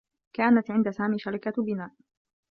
[0.33, 1.91] كانت عند سامي شركة بناء.